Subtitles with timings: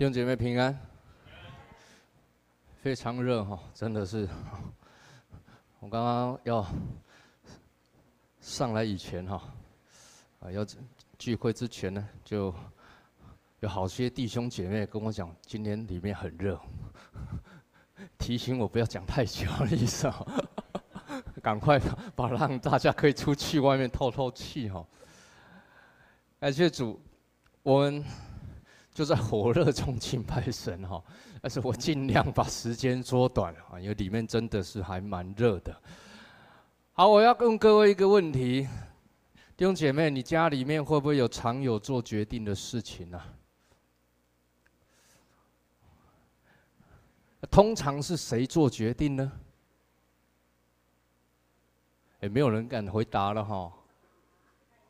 [0.00, 0.74] 弟兄姐妹平安，
[2.80, 4.26] 非常热哈，真的是。
[5.78, 6.66] 我刚刚要
[8.40, 9.42] 上来以前哈，
[10.40, 10.64] 啊，要
[11.18, 12.50] 聚会之前呢，就
[13.58, 16.58] 有好些弟兄姐妹跟我讲，今天里面很热，
[18.16, 20.26] 提醒我不要讲太久的意思啊，
[21.44, 21.78] 赶快
[22.16, 24.82] 把让大家可以出去外面透透气哈。
[26.38, 26.98] 感谢主，
[27.62, 28.02] 我们。
[29.00, 31.02] 就在 火热中敬拜神哈，
[31.40, 35.74] 但是我尽量把时间缩短啊，因为里面真的是还蛮热的。
[36.92, 38.68] 好，我要问各位一个问题，
[39.56, 43.18] 弟兄姐妹，你家里面会不会有常有做决定的事情呢？
[47.50, 49.32] 通常是谁做决定呢？
[52.20, 53.72] 也没有人敢回答了哈。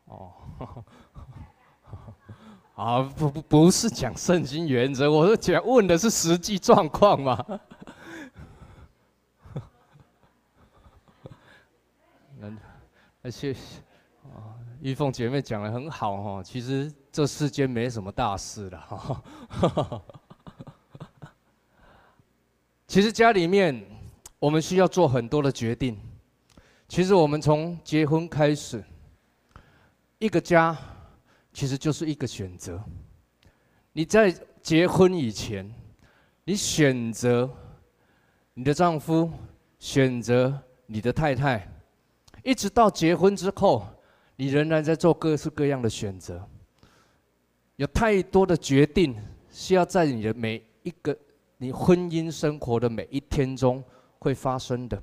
[0.03, 0.33] 哦。
[2.81, 7.45] 啊，不不不是讲圣经原则，我是讲问的是实际状况嘛。
[12.39, 12.51] 那
[13.21, 13.53] 那些
[14.23, 19.21] 啊，玉凤姐妹讲的很好哈，其实这世间没什么大事的哈。
[22.87, 23.79] 其实家里面
[24.39, 25.99] 我们需要做很多的决定。
[26.87, 28.83] 其实我们从结婚开始，
[30.17, 30.75] 一个家。
[31.53, 32.81] 其实就是一个选择。
[33.93, 35.69] 你在结婚以前，
[36.43, 37.49] 你选择
[38.53, 39.29] 你的丈夫，
[39.79, 41.67] 选择你的太太，
[42.43, 43.85] 一直到结婚之后，
[44.35, 46.47] 你仍然在做各式各样的选择。
[47.75, 49.15] 有太多的决定
[49.51, 51.17] 是要在你的每一个
[51.57, 53.83] 你婚姻生活的每一天中
[54.19, 55.01] 会发生的，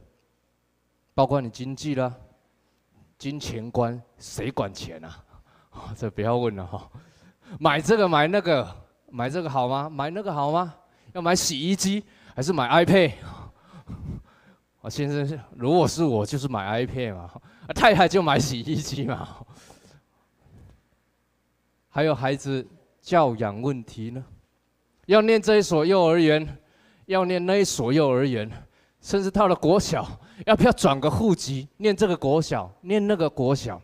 [1.15, 2.15] 包括你经济啦、
[3.19, 5.25] 金钱观，谁管钱啊？
[5.97, 6.89] 这不要问了哈，
[7.59, 8.67] 买这个买那个，
[9.11, 9.89] 买这个好吗？
[9.89, 10.75] 买那个好吗？
[11.13, 12.05] 要买洗衣机
[12.35, 13.13] 还是买 iPad？
[14.83, 17.31] 啊，先生，如果是我，就是买 iPad 嘛，
[17.75, 19.29] 太太就买洗衣机嘛。
[21.89, 22.65] 还有孩子
[23.01, 24.25] 教养问题呢，
[25.07, 26.59] 要念这一所幼儿园，
[27.07, 28.49] 要念那一所幼儿园，
[29.01, 30.07] 甚至到了国小，
[30.47, 33.83] 要不要转个户籍，念这个国小，念那个国小？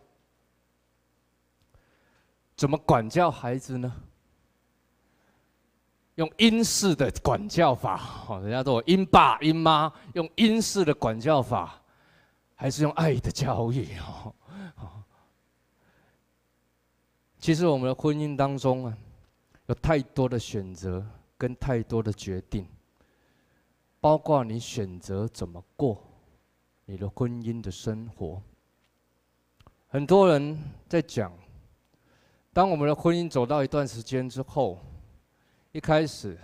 [2.57, 3.93] 怎么管教孩子呢？
[6.15, 11.83] 用英式的管教法，哦，人家都有英爸英妈，用英式的管教法，
[12.55, 13.89] 还是用爱的教育？
[13.99, 14.33] 哦，
[17.41, 18.97] 其实我们的婚姻当中啊，
[19.67, 21.05] 有太多的选择
[21.37, 22.65] 跟太多的决定，
[24.01, 26.01] 包括你选择怎么过
[26.85, 28.41] 你的婚姻的生活。
[29.89, 30.57] 很多人
[30.89, 31.33] 在讲。
[32.55, 34.79] 当我们的婚姻走到一段时间之后，
[35.73, 36.39] 一开始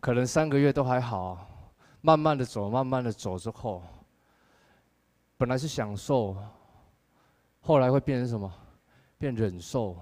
[0.00, 1.46] 可能三个月都还好，
[2.00, 3.82] 慢慢的走，慢慢的走之后，
[5.36, 6.34] 本来是享受，
[7.60, 8.50] 后来会变成什么？
[9.18, 9.94] 变忍受。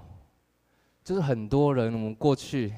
[1.02, 2.72] 就是很多人，我们过去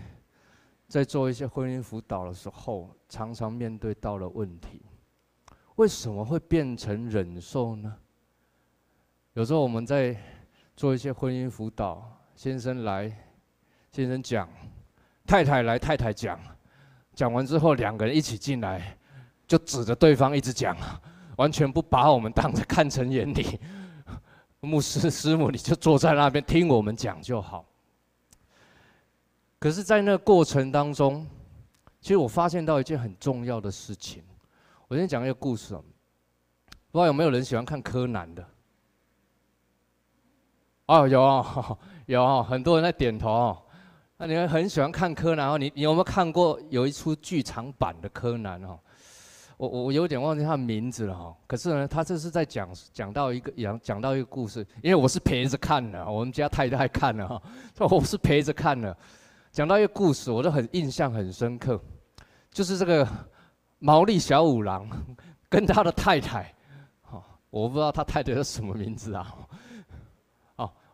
[0.89, 4.81] 在做一些婚姻辅导的时候，常常面对到了问题，
[5.75, 7.95] 为什么会变成忍受呢？
[9.35, 10.19] 有时候我们在。
[10.77, 13.11] 做一些婚姻辅导，先生来，
[13.91, 14.47] 先生讲，
[15.27, 16.39] 太太来，太太讲，
[17.15, 18.99] 讲完之后两个人一起进来，
[19.49, 20.77] 就指着对方一直讲，
[21.39, 23.59] 完全不把我们当着看成眼里。
[24.61, 27.65] 牧师师母，你就坐在那边听我们讲就好。
[29.59, 31.27] 可是，在那过程当中，
[32.03, 34.23] 其实我发现到一件很重要的事情。
[34.89, 38.47] 我先讲一个故事，不知道有没有人喜欢看柯南的？
[40.87, 43.59] 哦，有哦， 有哦，很多人在点头哦。
[44.19, 45.59] 那你们很喜欢看柯南哦？
[45.59, 48.79] 你你有没有看过有一出剧场版的柯南哦？
[49.59, 51.37] 我我有点忘记他的名字了哈。
[51.47, 57.43] 可是呢，他这是在讲讲到一个讲讲到一个故事，因为我是陪着看的，我们家太太看了哈，
[57.91, 58.97] 我是陪着看的。
[59.51, 61.81] 讲到一个故事，我都很印象很深刻，
[62.51, 63.09] 就是这个
[63.79, 64.89] 毛利小五郎
[65.49, 66.55] 跟他的太太，
[67.03, 69.35] 哈，我不知道他太太叫什么名字啊。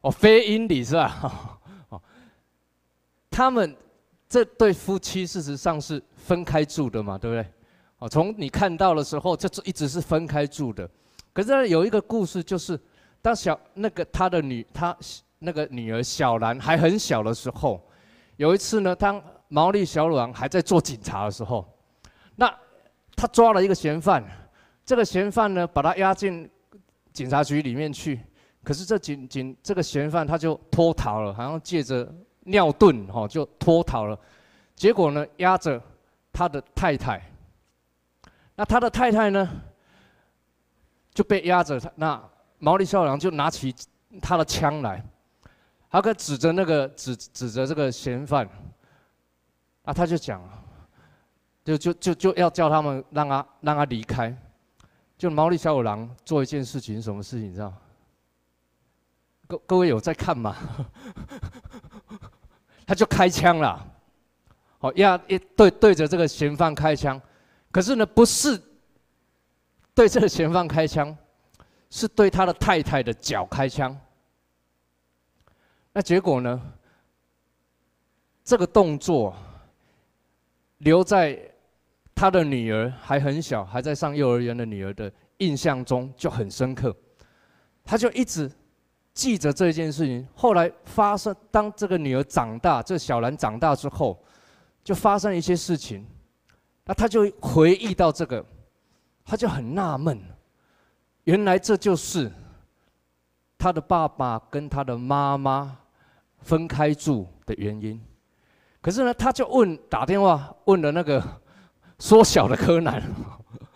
[0.03, 1.59] 哦，非英里是吧？
[1.91, 2.03] 哦，
[3.31, 3.75] 他们
[4.29, 7.47] 这对夫妻事实上是分开住的嘛，对不对？
[7.99, 10.89] 哦，从你看到的时候，这一直是分开住的。
[11.33, 12.79] 可是呢，有一个故事，就是
[13.23, 14.97] 当小那个他的女，他
[15.39, 17.81] 那个女儿小兰还很小的时候，
[18.37, 21.65] 有一次呢，当毛利小五郎还在做警察的时候，
[22.35, 22.53] 那
[23.15, 24.25] 他抓了一个嫌犯，
[24.85, 26.51] 这个嫌犯呢，把他押进
[27.13, 28.21] 警察局里面去。
[28.65, 32.13] 可是这仅仅这个嫌犯他就脱逃了，好像借着
[32.45, 34.19] 尿遁哈就脱逃了。
[34.75, 35.83] 结果呢，押着
[36.33, 37.21] 他的太太。
[38.55, 39.49] 那他的太太呢，
[41.13, 41.81] 就被押着。
[41.97, 42.23] 那
[42.59, 43.75] 毛利小五郎就拿起
[44.21, 45.05] 他的枪来，
[45.91, 48.49] 他可指着那个指指着这个嫌犯。
[49.85, 50.41] 啊，他就讲，
[51.65, 54.37] 就就就就要叫他们让他让他离开。
[55.19, 57.73] 就毛利小五郎做一件事情，什么事情你知道？
[59.53, 60.57] 各各位有在看吗？
[62.87, 63.87] 他就开枪了，
[64.79, 67.21] 好，要一对对着这个嫌犯开枪，
[67.71, 68.59] 可是呢，不是
[69.95, 71.15] 对这个嫌犯开枪，
[71.91, 73.95] 是对他的太太的脚开枪。
[75.93, 76.61] 那结果呢？
[78.45, 79.37] 这个动作
[80.79, 81.39] 留在
[82.15, 86.97] 他的女儿还很小，还在上幼儿园的女儿的印象中就很深刻，
[87.85, 88.51] 他就一直。
[89.15, 94.19] 记着这件事情，后来发生，当这个女儿长大，这小兰长大之后，
[94.83, 96.07] 就发生一些事情，
[96.87, 98.43] 那他就回忆到这个，
[99.23, 100.19] 他就很纳闷，
[101.25, 102.33] 原来这就是
[103.59, 105.77] 他的爸爸跟他的妈妈
[106.39, 108.01] 分开住的原因。
[108.81, 111.23] 可是呢，他就问，打电话问了那个
[111.99, 113.03] 缩小的柯南，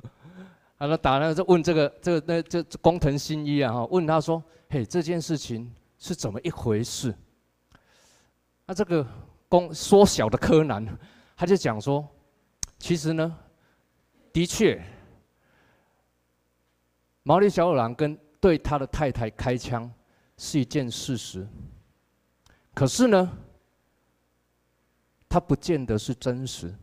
[0.79, 4.43] 他说打那个就问这个这个那这工藤新一啊，问他说。
[4.68, 7.14] 嘿，这件事情是怎么一回事？
[8.66, 9.06] 那这个
[9.48, 10.84] 公缩小的柯南，
[11.36, 12.06] 他就讲说，
[12.76, 13.38] 其实呢，
[14.32, 14.84] 的确，
[17.22, 19.88] 毛利小五郎跟对他的太太开枪
[20.36, 21.46] 是一件事实。
[22.74, 23.38] 可是呢，
[25.28, 26.74] 他不见得是真实。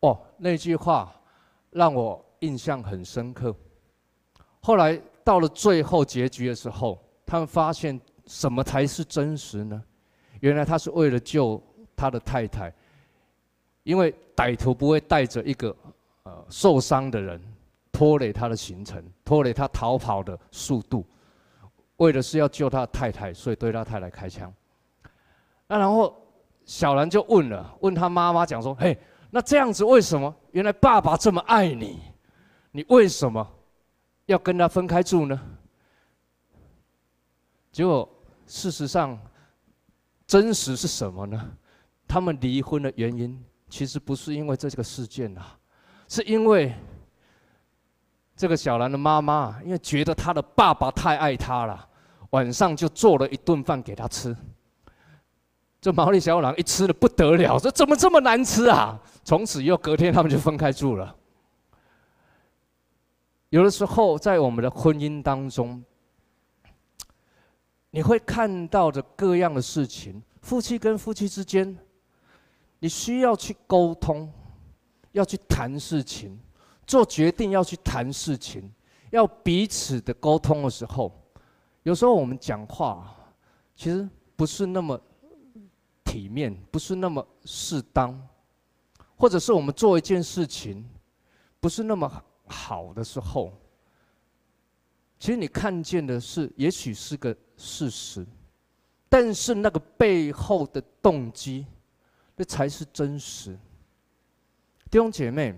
[0.00, 1.14] 哦，那句话
[1.70, 3.54] 让我印象很深刻。
[4.60, 5.00] 后来。
[5.26, 6.96] 到了最后结局的时候，
[7.26, 9.82] 他们发现什么才是真实呢？
[10.38, 11.60] 原来他是为了救
[11.96, 12.72] 他的太太，
[13.82, 15.74] 因为歹徒不会带着一个
[16.22, 17.42] 呃受伤的人
[17.90, 21.04] 拖累他的行程，拖累他逃跑的速度。
[21.96, 24.52] 为的是要救他的太太，所以对他太太开枪。
[25.66, 26.14] 那然后
[26.64, 28.96] 小兰就问了，问他妈妈讲说：“嘿，
[29.32, 30.32] 那这样子为什么？
[30.52, 32.00] 原来爸爸这么爱你，
[32.70, 33.44] 你为什么？”
[34.26, 35.40] 要跟他分开住呢？
[37.72, 38.08] 结果
[38.46, 39.18] 事实上，
[40.26, 41.52] 真实是什么呢？
[42.08, 45.58] 他们离婚的原因其实不是因为这个事件啊，
[46.08, 46.72] 是因为
[48.36, 51.88] 这个小兰的妈妈，因为觉得她的爸爸太爱她了，
[52.30, 54.36] 晚上就做了一顿饭给她吃。
[55.80, 59.00] 这毛利小五郎一吃了不得了，这怎么这么难吃啊？
[59.22, 61.14] 从此以后隔天他们就分开住了。
[63.56, 65.82] 有的时候，在我们的婚姻当中，
[67.88, 70.22] 你会看到的各样的事情。
[70.42, 71.74] 夫妻跟夫妻之间，
[72.80, 74.30] 你需要去沟通，
[75.12, 76.38] 要去谈事情，
[76.86, 78.70] 做决定要去谈事情，
[79.08, 81.10] 要彼此的沟通的时候，
[81.82, 83.16] 有时候我们讲话，
[83.74, 84.06] 其实
[84.36, 85.00] 不是那么
[86.04, 88.22] 体面，不是那么适当，
[89.16, 90.86] 或者是我们做一件事情，
[91.58, 92.22] 不是那么。
[92.46, 93.52] 好的时候，
[95.18, 98.26] 其实你看见的是，也许是个事实，
[99.08, 101.66] 但是那个背后的动机，
[102.36, 103.58] 那才是真实。
[104.90, 105.54] 弟兄姐妹，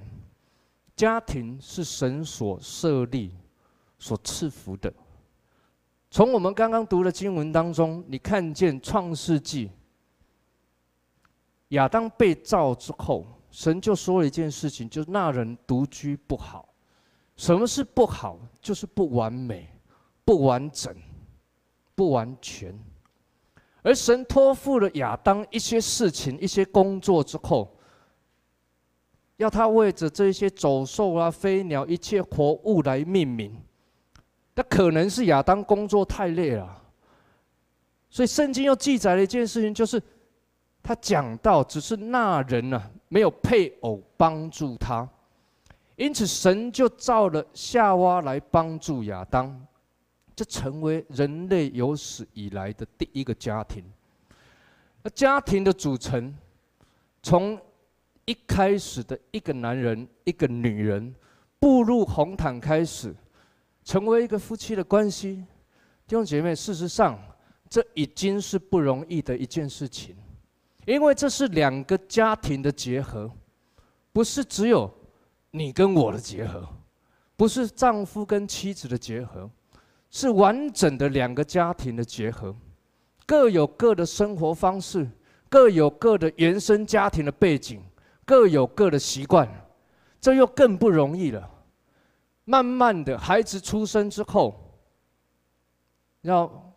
[0.96, 3.32] 家庭是神所设立、
[3.98, 4.92] 所赐福的。
[6.10, 9.70] 从我们刚刚读的经文当中，你看见创世纪，
[11.68, 16.67] 亚当被造之后，神就说了一件事情，就是那人独居不好。
[17.38, 18.38] 什么是不好？
[18.60, 19.72] 就是不完美、
[20.24, 20.94] 不完整、
[21.94, 22.78] 不完全。
[23.82, 27.74] 而神托付了亚当一些事情、一些工作之后，
[29.36, 33.56] 要他为着这些走兽啊、飞鸟、一切活物来命名。
[34.56, 36.82] 那可能是亚当工作太累了，
[38.10, 40.02] 所以圣经又记载了一件事情，就是
[40.82, 45.08] 他讲到，只是那人呢、啊，没有配偶帮助他。
[45.98, 49.66] 因此，神就造了夏娃来帮助亚当，
[50.36, 53.82] 这成为人类有史以来的第一个家庭。
[55.02, 56.32] 那家庭的组成，
[57.20, 57.60] 从
[58.26, 61.12] 一开始的一个男人、一个女人
[61.58, 63.12] 步入红毯开始，
[63.82, 65.44] 成为一个夫妻的关系。
[66.06, 67.18] 弟兄姐妹，事实上，
[67.68, 70.14] 这已经是不容易的一件事情，
[70.86, 73.28] 因为这是两个家庭的结合，
[74.12, 74.88] 不是只有。
[75.58, 76.66] 你跟我的结合，
[77.36, 79.50] 不是丈夫跟妻子的结合，
[80.08, 82.54] 是完整的两个家庭的结合，
[83.26, 85.10] 各有各的生活方式，
[85.48, 87.82] 各有各的原生家庭的背景，
[88.24, 89.48] 各有各的习惯，
[90.20, 91.50] 这又更不容易了。
[92.44, 94.78] 慢慢的，孩子出生之后，
[96.22, 96.74] 要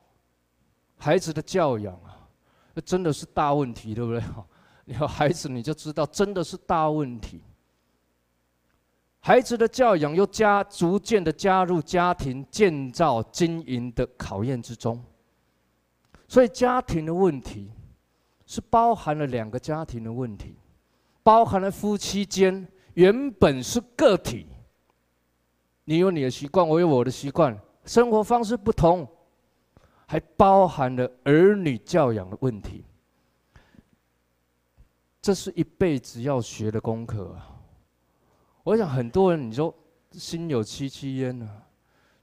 [0.98, 2.28] 孩子的教养啊，
[2.74, 4.22] 那真的是大问题，对不对？
[4.86, 7.42] 你有孩子你就知道，真的是大问题。
[9.24, 15.00] 孩子的教养又加逐渐的加入家庭建造经营的考验之中，
[16.28, 17.72] 所以家庭的问题
[18.48, 20.56] 是包含了两个家庭的问题，
[21.22, 24.48] 包含了夫妻间原本是个体，
[25.86, 29.08] 你有你的习惯，我有我的习惯，生活方式不同，
[30.08, 32.84] 还包含了儿女教养的问题，
[35.22, 37.38] 这是一辈子要学的功课。
[38.63, 39.74] 我想很多人，你说
[40.12, 41.50] 心有戚戚焉呢，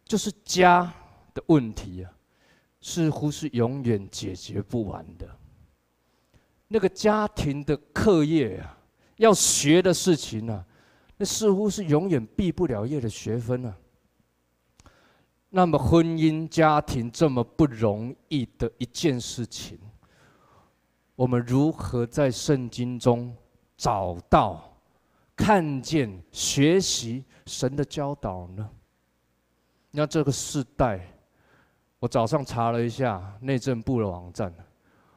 [0.04, 0.92] 就是家
[1.34, 2.12] 的问题啊，
[2.80, 5.28] 似乎是永远解决不完的。
[6.68, 8.78] 那个家庭的课业啊，
[9.16, 10.64] 要学的事情啊，
[11.16, 13.76] 那似乎是永远毕不了业的学分啊。
[15.50, 19.78] 那么婚姻家庭这么不容易的一件事情，
[21.16, 23.34] 我们如何在圣经中
[23.76, 24.67] 找到？
[25.38, 28.68] 看见、学习神的教导呢？
[29.92, 31.00] 那这个世代，
[32.00, 34.52] 我早上查了一下内政部的网站，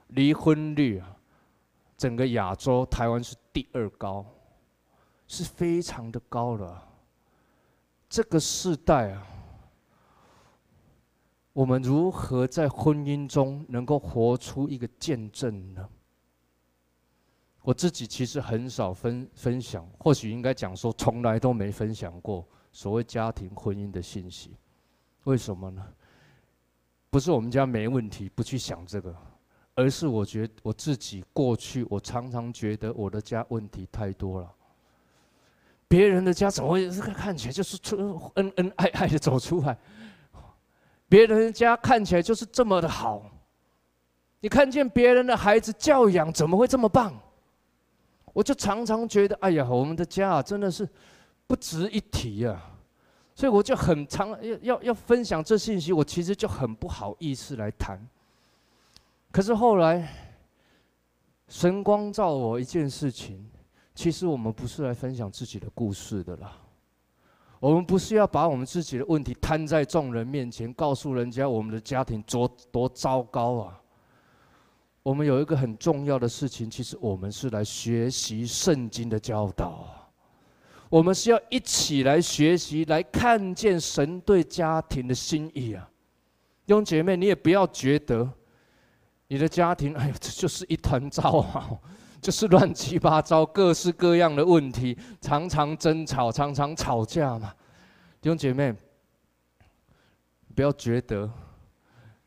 [0.09, 1.17] 离婚率啊，
[1.97, 4.23] 整个亚洲台湾是第二高，
[5.27, 6.87] 是非常的高了。
[8.07, 9.25] 这个世代啊，
[11.51, 15.89] 我们如何在婚姻中能够活出一个见证呢？
[17.63, 24.55] 我自己其实很少分分享，或许应该讲说，从来都没分享过所谓家庭婚姻的信息。
[25.25, 25.85] 为什么呢？
[27.11, 29.15] 不是我们家没问题，不去想这个，
[29.75, 34.51] 而是我觉得我自己过去，我常常觉得我的家问题太多了。
[35.87, 39.77] 别人的家怎么会这个看起来就是出恩恩爱爱的走出来？
[41.07, 43.29] 别人的家看起来就是这么的好。
[44.39, 47.13] 你看见别人的孩子教养怎么会这么棒？
[48.33, 50.87] 我就常常觉得，哎呀，我们的家啊，真的是
[51.47, 52.77] 不值一提啊！
[53.35, 57.99] 所以我就很常要要要分享这信息，我其实就很不好意思来谈。
[59.31, 60.07] 可是后来，
[61.47, 63.49] 神光照我一件事情，
[63.95, 66.53] 其实我们不是来分享自己的故事的啦，
[67.59, 73.80] 我们不是要把我们自己的问题摊在众人面前，告诉人家我们的家庭多多糟糕啊！
[75.03, 79.87] 我们有一个很重要的事情，其实我们是来学习圣经的教导。
[80.89, 85.89] 我们是要一起来学习，来看见神对家庭的心意啊！
[86.65, 88.29] 弟兄姐妹，你也不要觉得
[89.27, 91.71] 你的家庭，哎呦，这就是一团糟啊，
[92.21, 97.53] 就是乱七八糟，各式各样的问题，常常争吵，常常吵架嘛。
[98.19, 98.75] 弟兄姐妹，
[100.53, 101.27] 不要觉得。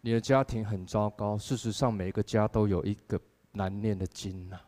[0.06, 3.18] 你的家庭很糟糕，事实上每个家都有一个
[3.52, 4.60] 难念的经呐。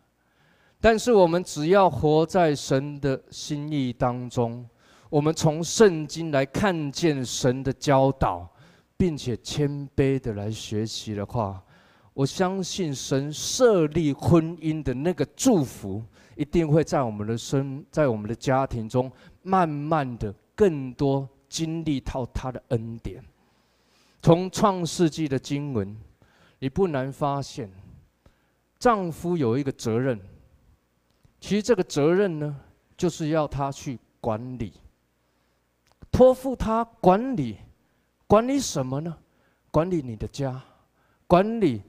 [0.81, 4.67] 但是我们只要活在神的心意当中，
[5.11, 8.51] 我们从圣经来看见神的教导，
[8.97, 11.63] 并且谦卑的来学习的话，
[12.15, 16.03] 我相信神设立婚姻的那个祝福，
[16.35, 19.13] 一定会在我们的生，在我们的家庭中，
[19.43, 23.23] 慢慢的更多经历到他的恩典。
[24.23, 25.97] 从创世纪的经文，
[26.59, 27.71] 你不难发现，
[28.79, 30.21] 丈夫有一个责任。
[31.41, 32.57] 其实这个责任呢，
[32.97, 34.73] 就是要他去管理，
[36.11, 37.59] 托付他管理，
[38.27, 39.17] 管理什么呢？
[39.71, 40.61] 管理你的家，
[41.27, 41.83] 管理。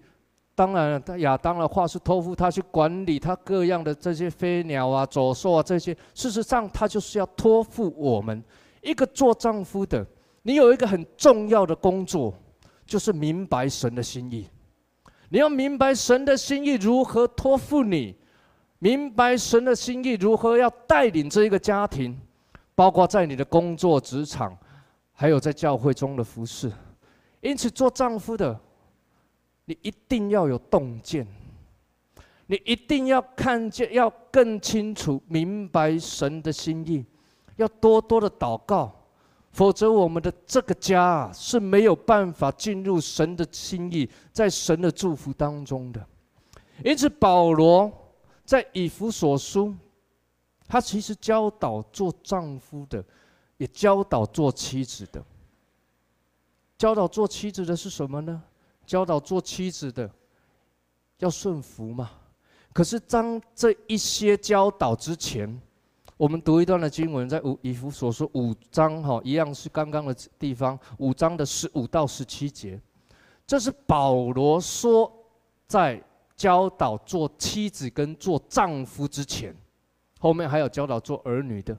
[0.54, 5.96] 当然了，亚当的话是托付他去管理他各样的这些飞鸟啊、走兽啊这些。
[6.16, 8.44] 事实上，他就是要托付我们
[8.82, 10.06] 一个做丈夫的。
[10.48, 12.34] 你有一个很重要的工作，
[12.86, 14.48] 就是明白神的心意。
[15.28, 18.16] 你要明白神的心意如何托付你，
[18.80, 22.18] 明白神的心意如何要带领这一个家庭，
[22.76, 24.58] 包括在你的工作职场，
[25.12, 26.72] 还有在教会中的服侍。
[27.42, 28.58] 因此，做丈夫的，
[29.66, 31.28] 你一定要有洞见，
[32.46, 37.06] 你一定要看见，要更清楚明白神的心意，
[37.58, 38.94] 要多多的祷告。
[39.58, 46.06] 否则，我们的这个家是没有办法进入神的心意，在神的祝福当中的。
[46.86, 47.92] 因此，保罗
[48.46, 49.74] 在以弗所书，
[50.68, 53.04] 他其实教导做丈夫的，
[53.58, 55.26] 也教导做妻子的。
[56.78, 58.44] 教导做妻子的是什么呢？
[58.86, 60.08] 教导做妻子的
[61.18, 62.12] 要顺服嘛，
[62.72, 65.60] 可是当这一些教导之前，
[66.18, 72.82] 我们读一段的经文，在五以弗所说五章哈，一样是刚刚的地方，五章的十五到十七节，
[73.46, 75.12] 这是保罗说
[75.68, 76.04] 在
[76.36, 79.56] 教导做妻子跟做丈夫之前，
[80.20, 81.78] 后面还有教导做儿女的，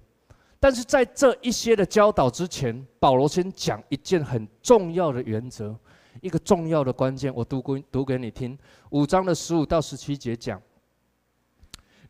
[0.61, 5.77] 但是在这一些的教导之前，保罗先讲一件很重要的原则，
[6.21, 8.57] 一个重要的关键，我读过读给你听，
[8.91, 10.63] 五章的十五到十七节讲。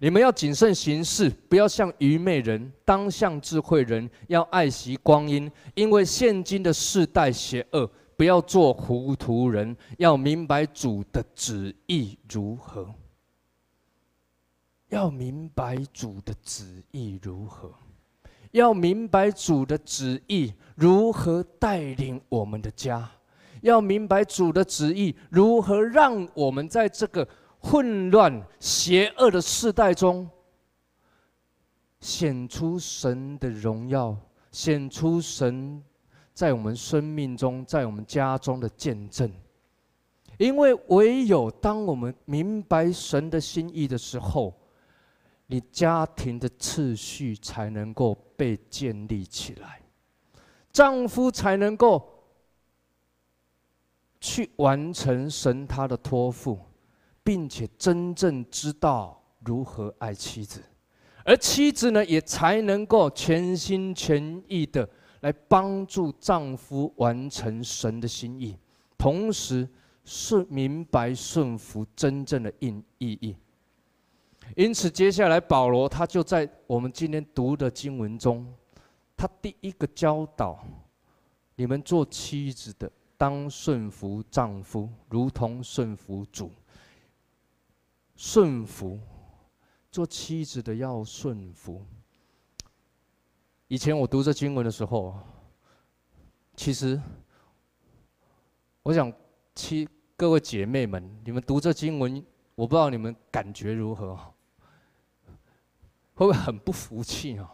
[0.00, 7.90] 你们要谨慎行事，不要像愚昧人，当像智慧人，要爱惜光阴，因为现今的世代邪恶。
[8.16, 12.92] 不要做糊涂人，要明白主的旨意如何。
[14.88, 17.72] 要明白主的旨意如何，
[18.50, 23.08] 要明白主的旨意如何带领我们的家，
[23.60, 27.28] 要明白主的旨意如何让我们在这个。
[27.60, 30.28] 混乱、邪恶的世代中，
[32.00, 34.16] 显出神的荣耀，
[34.52, 35.82] 显出神
[36.32, 39.30] 在我们生命中、在我们家中的见证。
[40.38, 44.54] 因为唯有当我们明白神的心意的时候，
[45.46, 49.80] 你家庭的次序才能够被建立起来，
[50.70, 52.08] 丈夫才能够
[54.20, 56.56] 去完成神他的托付。
[57.28, 60.62] 并且真正知道如何爱妻子，
[61.26, 64.88] 而妻子呢，也才能够全心全意的
[65.20, 68.56] 来帮助丈夫完成神的心意，
[68.96, 69.68] 同时
[70.06, 73.36] 顺明白顺服真正的意意义。
[74.56, 78.50] 因此，接下来保罗他就在我们今天读的经文中，
[79.14, 80.64] 他第一个教导
[81.56, 86.50] 你们做妻子的当顺服丈夫，如同顺服主。
[88.18, 88.98] 顺服，
[89.92, 91.86] 做妻子的要顺服。
[93.68, 95.16] 以前我读这经文的时候，
[96.56, 97.00] 其实
[98.82, 99.12] 我想，
[99.54, 102.20] 妻各位姐妹们，你们读这经文，
[102.56, 104.16] 我不知道你们感觉如何，
[106.14, 107.48] 会不会很不服气哦？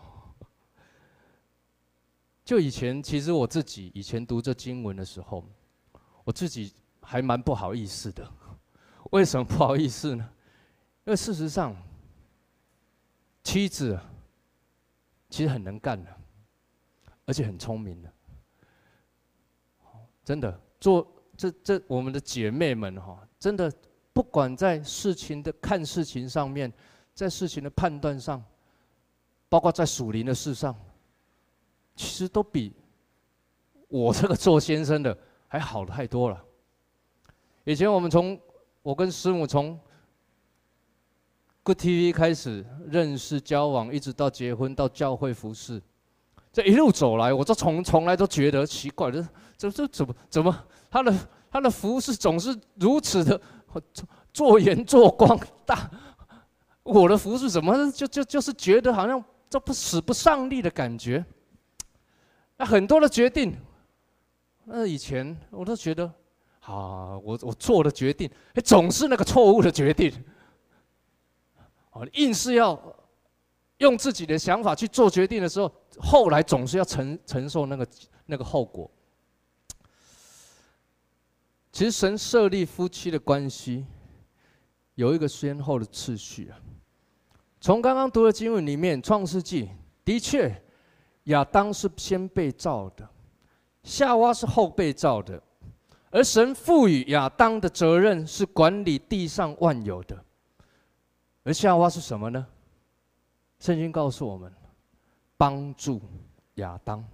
[2.42, 5.44] 就以前，其实我自己以前读这经文的时候，
[6.24, 6.72] 我自己
[7.02, 8.26] 还蛮不好意思的。
[9.10, 10.30] 为什么不好意思呢？
[11.04, 11.76] 因为事实上，
[13.42, 13.98] 妻子
[15.28, 16.10] 其实很能干的，
[17.26, 18.10] 而且很聪明的。
[20.24, 23.70] 真的，做这这我们的姐妹们哈，真的
[24.14, 26.72] 不管在事情的看事情上面，
[27.12, 28.42] 在事情的判断上，
[29.50, 30.74] 包括在属灵的事上，
[31.94, 32.72] 其实都比
[33.88, 35.16] 我这个做先生的
[35.48, 36.42] 还好太多了。
[37.64, 38.40] 以前我们从
[38.80, 39.78] 我跟师母从
[41.64, 45.80] Good TV 开始认识交往，一直到结婚到教会服侍，
[46.52, 49.24] 这一路走来，我都从从来都觉得奇怪，这
[49.56, 51.14] 这这怎么怎么他的
[51.50, 53.40] 他的服侍总是如此的
[54.30, 55.90] 做盐做光大，
[56.82, 61.24] 我的服侍怎么就就就是觉得好像这不使不上力的感觉。
[62.58, 63.56] 那很多的决定，
[64.64, 66.04] 那以前我都觉得，
[66.60, 68.30] 啊，我我做的决定，
[68.62, 70.12] 总是那个错误的决定。
[71.94, 72.78] 哦，硬是要
[73.78, 77.88] 用自己的想法去做决定的时候，后来总是要承承受那个
[78.26, 78.90] 那个后果。
[81.72, 83.84] 其实神设立夫妻的关系
[84.94, 86.58] 有一个先后的次序啊。
[87.60, 89.64] 从刚刚读的经文里面，《创世纪》
[90.04, 90.62] 的确，
[91.24, 93.08] 亚当是先被造的，
[93.82, 95.42] 夏娃是后被造的，
[96.10, 100.24] 而神赋予亚当的责任是管理地上万有的。
[101.44, 102.46] 而夏娃是什么呢？
[103.60, 104.52] 圣经告诉我们，
[105.36, 106.00] 帮助
[106.54, 107.04] 亚当。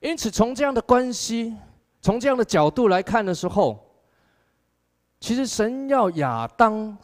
[0.00, 1.56] 因此，从这样的关系，
[2.00, 3.84] 从这样的角度来看的时候，
[5.18, 6.96] 其实神要亚当，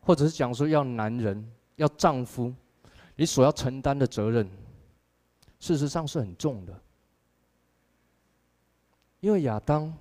[0.00, 2.52] 或者是讲说要男人、要丈夫，
[3.14, 4.50] 你所要承担的责任，
[5.60, 6.78] 事实上是很重的。
[9.20, 9.92] 因为亚当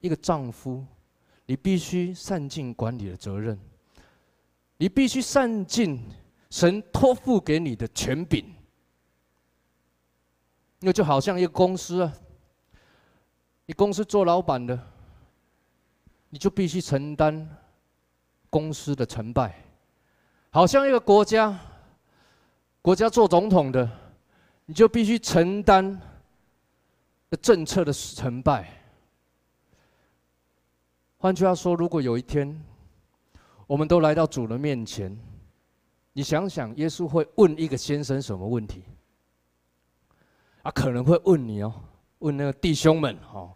[0.00, 0.84] 一个丈夫，
[1.46, 3.58] 你必须善尽管理的责任。
[4.78, 6.00] 你必须善尽
[6.50, 8.44] 神托付给你的权柄，
[10.80, 12.12] 那就好像一个公司啊，
[13.64, 14.78] 你公司做老板的，
[16.28, 17.56] 你就必须承担
[18.50, 19.50] 公司的成败；
[20.50, 21.58] 好像一个国家，
[22.82, 23.90] 国家做总统的，
[24.66, 26.00] 你就必须承担
[27.42, 28.72] 政策的成败。
[31.18, 32.62] 换句话说，如果有一天，
[33.66, 35.16] 我们都来到主的面前，
[36.12, 38.84] 你想想，耶稣会问一个先生什么问题？
[40.62, 41.72] 啊，可能会问你哦，
[42.20, 43.54] 问那个弟兄们哦，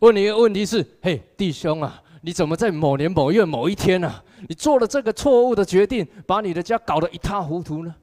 [0.00, 7.94] 问你一个问题是：嘿，弟兄啊，你怎么在某年某月某一天啊，你做了这个错误的决定，把你的家搞得一塌糊涂呢？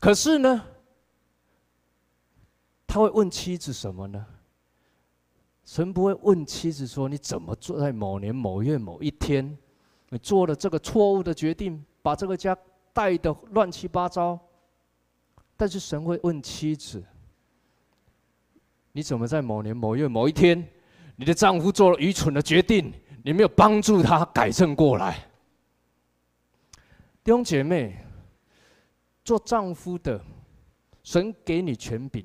[0.00, 0.64] 可是呢，
[2.86, 4.24] 他会问妻子什么呢？
[5.64, 9.56] 神不会问妻子说：“你怎么做在某年某月某一天，
[10.14, 12.56] 你做了这个错误的决定，把这个家
[12.92, 14.38] 带的乱七八糟？”
[15.58, 17.02] 但是神会问妻子
[18.92, 20.64] ：“你怎么在某年某月某一天，
[21.16, 22.92] 你的丈夫做了愚蠢的决定，
[23.24, 25.18] 你没有帮助他改正过来？”
[27.24, 27.96] 弟兄姐妹，
[29.24, 30.24] 做丈夫的，
[31.02, 32.24] 神给你权柄，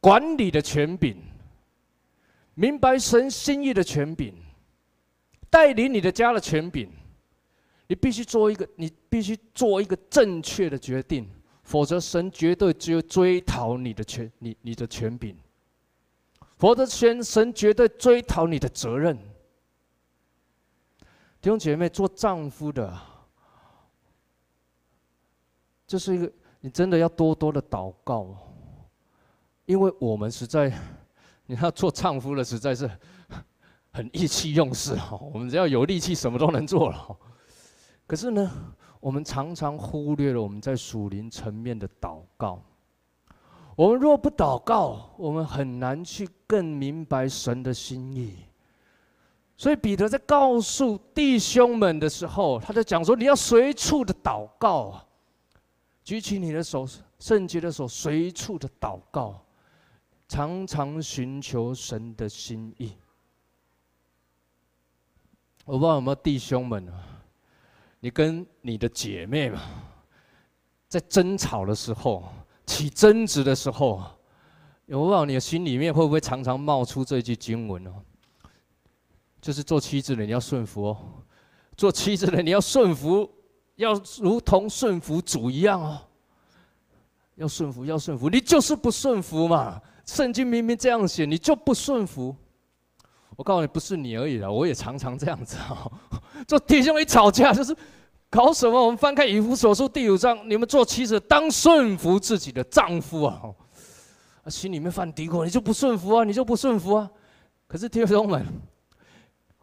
[0.00, 1.22] 管理的权柄。
[2.54, 4.34] 明白神心意的权柄，
[5.52, 6.88] 带领你的家的权柄，
[7.86, 11.28] 你必须做一个，你必须做一个正确的决定，
[11.62, 15.36] 否则神绝对只有追讨你的权，你你的权柄，
[16.56, 19.14] 否则神神绝对追讨你的责任。
[21.42, 22.98] 弟兄姐妹，做丈夫的，
[25.86, 28.34] 这是一个你真的要多多的祷告，
[29.66, 30.72] 因为我们实在。
[31.44, 32.88] 你要做丈夫的，实在是
[33.92, 35.18] 很意气用事哈。
[35.32, 37.16] 我们只要有力气，什么都能做了。
[38.06, 38.50] 可是呢，
[39.00, 42.62] 我们常常忽略了我们在属灵层面的祷告。
[43.74, 48.34] 我们若不祷告，我们很难去更明白神的心意。
[49.56, 55.00] 所以彼得在告诉弟兄们的时候，他在讲说：你要随处的祷告，
[56.02, 56.86] 举起你的手，
[57.18, 59.40] 圣洁的手，随处的祷告。
[60.28, 62.92] 常常寻求神的心意。
[65.64, 66.94] 我不知道有没有弟兄们啊，
[68.00, 69.60] 你跟你的姐妹嘛，
[70.88, 72.24] 在争吵的时候、
[72.66, 74.02] 起争执的时候，
[74.86, 77.92] 我不知道你的心里面会不会常常冒出这句经文哦？
[79.40, 80.98] 就是做妻子的你要顺服哦，
[81.76, 83.30] 做妻子的你要顺服，
[83.76, 86.00] 要如同顺服主一样哦，
[87.36, 89.80] 要顺服，要顺服，你就是不顺服嘛。
[90.04, 92.34] 圣经明明这样写，你就不顺服。
[93.36, 95.90] 我告诉你，不是你而已了，我也常常这样子啊。
[96.46, 97.76] 做弟兄一吵架就是
[98.28, 98.80] 搞什么？
[98.80, 103.42] 我们翻开以弗所书第五章，你们做妻子当顺服自己的丈夫啊。
[104.48, 107.08] 心里面犯嘀咕，你就不顺服啊，你就不顺服啊。
[107.66, 108.44] 可是弟兄们，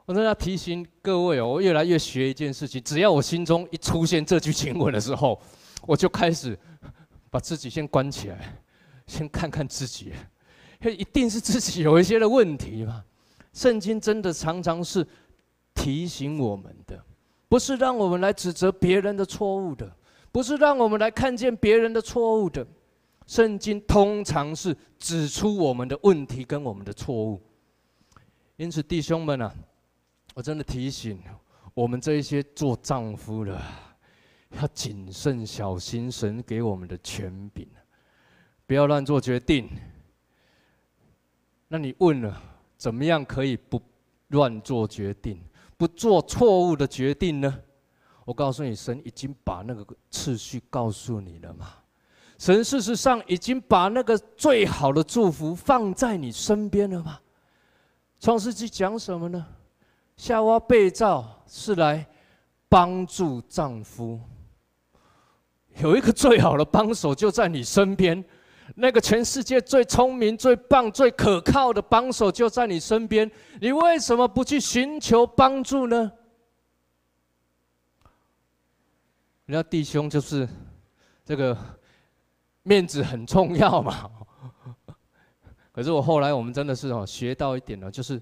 [0.06, 5.40] 我真的要提醒各位哦，我越来越学一件事情，只要我心中一出现这句经文的时候，
[5.86, 6.58] 我就开始
[7.30, 8.58] 把自己先关起来。
[9.06, 10.14] 先看看自己，
[10.84, 13.04] 一定是自己有一些的问题嘛？
[13.54, 15.06] 圣经真的常常是
[15.74, 17.04] 提醒我们的，
[17.48, 19.92] 不是让我们来指责别人的错误的，
[20.32, 22.66] 不是让我们来看见别人的错误的。
[23.26, 27.40] 圣经通常是指出我们的问题跟我们的错误。
[28.56, 29.54] 因此，弟兄们啊，
[30.34, 31.22] 我真的提醒
[31.74, 33.62] 我们这一些做丈夫的，
[34.60, 37.68] 要谨慎小心神给我们的权柄。
[38.66, 39.70] 不要乱做决定。
[41.68, 42.42] 那你问了，
[42.80, 43.80] 怎么样可以不
[44.30, 45.38] 乱做决定，
[45.78, 47.60] 不做错误的决定呢？
[48.24, 51.74] 我告诉你，神已经把那个次序告诉你了嘛。
[52.38, 57.20] 神事实上已经把那个最好的祝福放在你身边了嘛。
[58.18, 59.46] 创世纪讲什么呢？
[60.16, 62.08] 夏娃被造是来
[62.70, 64.18] 帮助丈夫，
[65.80, 68.24] 有一个最好的帮手就在你身边。
[68.76, 73.30] 那个全世界最聪明、最棒、最可靠的帮手就在你身边，
[73.60, 76.12] 你为什么不去寻求帮助呢？
[79.46, 80.48] 人家弟兄就是
[81.26, 81.58] 这个
[82.64, 84.10] 面子很重要嘛。
[85.72, 88.22] 可是我后来我们真的是哦学到一点了，就是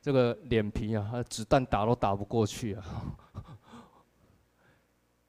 [0.00, 2.84] 这个脸皮啊，子弹打都打不过去啊。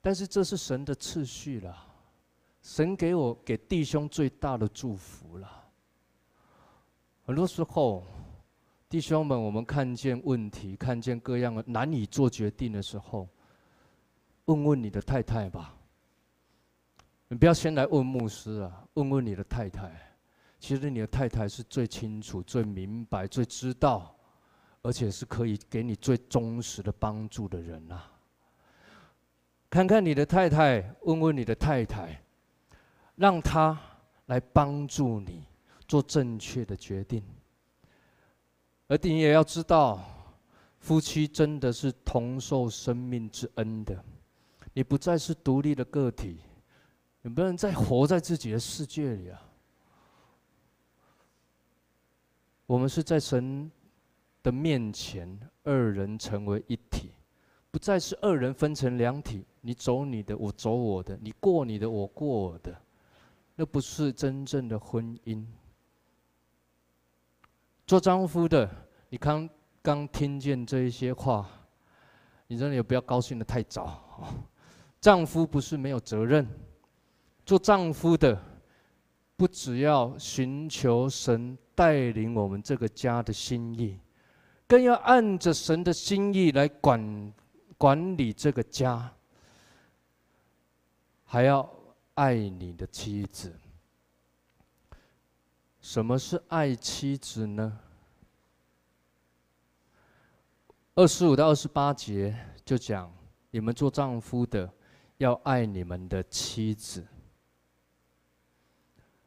[0.00, 1.85] 但是这是神的次序了。
[2.66, 5.48] 神给我给弟兄最大的祝福了。
[7.24, 8.04] 很多时候，
[8.88, 13.28] 弟兄们，我们看见问题，看见各样的难以做决定的时候，
[14.46, 15.76] 问问你的太太吧。
[17.28, 19.88] 你不要先来问牧师啊，问问你的太太。
[20.58, 24.12] 其实你的太太是最清楚、最明白、最知道，
[24.82, 28.10] 而且是可以给你最忠实的帮助的人啊。
[29.70, 32.20] 看看你的太太，问问你的太太。
[33.16, 33.78] 让他
[34.26, 35.44] 来帮助你
[35.88, 37.22] 做正确的决定，
[38.88, 40.04] 而你也要知道，
[40.78, 44.04] 夫妻真的是同受生命之恩的，
[44.72, 46.38] 你不再是独立的个体，
[47.22, 49.42] 你不能再活在自己的世界里啊！
[52.66, 53.70] 我们是在神
[54.42, 57.12] 的面前，二人成为一体，
[57.70, 62.76] 不再是二人分成两体，你走你的，我走我的，你过你的，我过我的，
[63.56, 65.44] 那不是真正的婚姻。
[67.86, 68.70] 做丈夫的，
[69.08, 69.48] 你刚
[69.80, 71.48] 刚听见这一些话，
[72.46, 74.02] 你真的也不要高兴得太早。
[75.00, 76.46] 丈夫不是没有责任，
[77.44, 78.40] 做丈夫的，
[79.36, 83.98] 不只要寻求神带领我们这个家的心意，
[84.66, 87.32] 更要按着神的心意来管
[87.78, 89.12] 管理这个家，
[91.24, 91.62] 还要
[92.16, 93.54] 爱你的妻子。
[95.80, 97.78] 什么是爱妻子呢？
[100.94, 103.12] 二十五到二十八节就讲，
[103.50, 104.68] 你们做丈夫的
[105.18, 107.06] 要爱你们的妻子，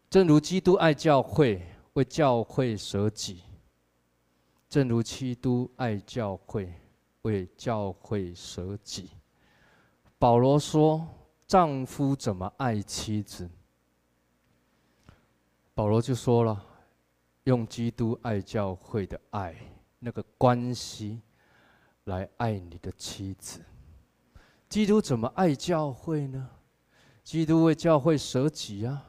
[0.09, 3.43] 正如基督爱教会，为教会舍己；
[4.67, 6.73] 正如基督爱教会，
[7.21, 9.11] 为教会舍己。
[10.17, 11.07] 保罗说，
[11.49, 13.49] 丈夫怎么爱妻子？
[15.73, 16.63] 保罗就说了，
[17.45, 19.55] 用基督爱教会的爱
[19.97, 21.19] 那个关系
[22.03, 23.61] 来爱你的妻子。
[24.69, 26.47] 基督怎么爱教会呢？
[27.23, 29.03] 基督为教会舍己啊，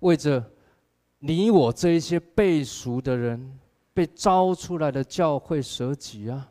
[0.00, 0.42] 为着
[1.18, 3.58] 你我这一些被赎的人、
[3.92, 6.50] 被招出来的教会舍己啊。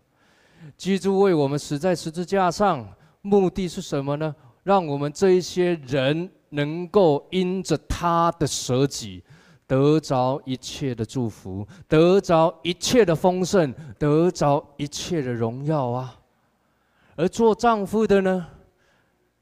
[0.78, 2.88] 基督为我们死在十字架上，
[3.24, 4.36] 目的是什么呢？
[4.63, 9.23] 让我们这一些人能够因着他的舍己。
[9.65, 16.19] 得着一切的祝福，得着一切的丰盛，得着一切的荣耀啊！
[17.15, 18.45] 而做丈夫的呢，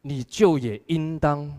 [0.01, 1.51] 你就也应当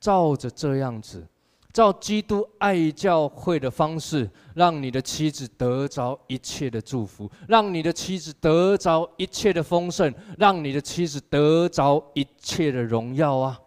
[0.00, 1.24] 照着这样子，
[1.72, 13.60] 照基督爱教会的方式，让你的妻子得着一切的祝福，让你的妻子得着一切的丰盛，让你的妻子得着一切的荣耀啊！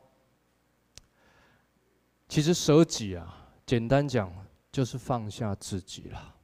[2.28, 3.38] 其实舍己啊。
[3.66, 4.30] 简单讲，
[4.70, 6.36] 就是放下自己了。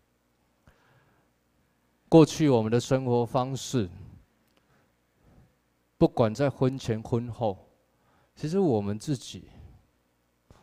[2.08, 3.90] 过去我们的生活方式，
[5.98, 7.68] 不管在婚前婚后，
[8.34, 9.50] 其实我们自己，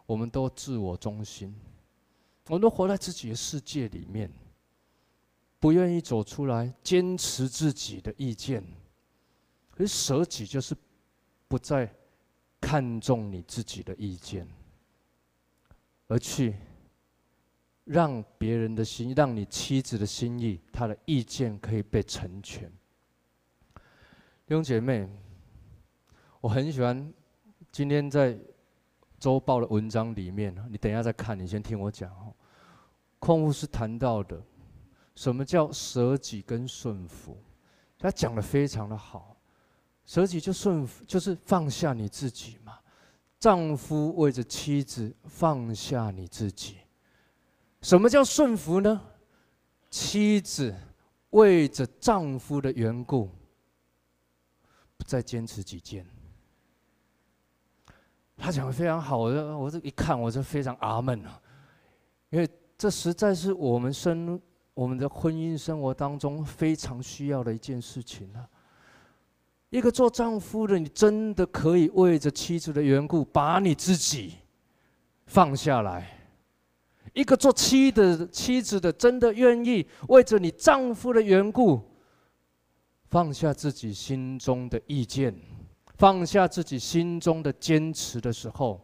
[0.07, 1.55] 我们都自我中心，
[2.47, 4.31] 我们都活在自己的世界里面，
[5.59, 8.63] 不愿意走出来，坚持自己的意见。
[9.71, 10.77] 可是舍己就是
[11.49, 11.93] 不再
[12.61, 14.47] 看重你自己的意见。
[16.07, 16.55] 而去
[17.85, 22.71] 让别人的心，让你妻子的心意，她的意见可以被成全。
[24.47, 25.09] 弟兄姐妹，
[26.43, 27.11] 我很喜欢
[27.73, 28.39] 今天在
[29.25, 32.31] 周报的文章里面，你等一下再看，你先听我讲哦。
[33.19, 34.39] 匡牧师谈到的，
[35.15, 37.35] 什么叫舍己跟顺服？
[37.99, 39.35] 他讲的非常的好，
[40.05, 42.79] 舍己就顺服，就是放下你自己嘛。
[43.41, 46.77] 丈夫为着妻子放下你自己，
[47.81, 49.01] 什么叫顺服呢？
[49.89, 50.75] 妻子
[51.31, 53.31] 为着丈夫的缘故，
[54.99, 56.07] 不再坚持己见。
[58.37, 61.41] 他讲的非常好，我我这一看，我就非常阿闷啊，
[62.31, 64.41] 因为这实在是我们生
[64.75, 68.47] 我们的婚姻生活当中非常需要的一件事情啊。
[69.71, 74.35] 一个做丈夫的，你真的可以为着妻子的缘故，把你自己
[75.27, 76.03] 放下来；
[77.13, 81.81] 一个做妻的妻子的，真的愿意为着你丈夫的缘故，
[83.09, 85.35] 放下自己心中的意见，
[85.95, 88.81] 放下自己心中的坚持的时候，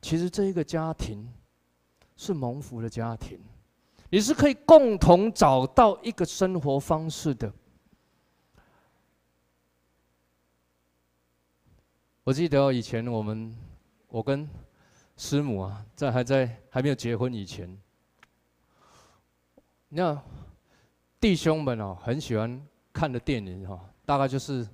[0.00, 1.32] 其实这一个家庭
[2.16, 3.40] 是蒙福的家庭，
[4.10, 7.52] 你是可以共同找到一个生活方式的。
[12.24, 13.54] 我记得以前我们，
[14.08, 14.48] 我跟
[15.16, 17.78] 师母啊，在还在还没有结婚以前，
[19.88, 20.20] 那
[21.20, 22.60] 弟兄们哦，很喜欢
[22.92, 24.66] 看的电影哈，大概就是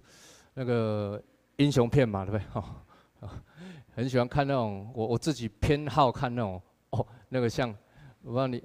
[0.54, 1.22] 那个
[1.62, 2.46] 英雄片嘛，对不对？
[2.52, 2.82] 哈，
[3.94, 7.74] 很喜欢看那种，我我自己偏好看那种哦，那个像
[8.22, 8.62] 我告诉你，